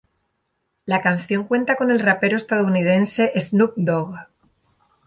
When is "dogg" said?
3.77-4.15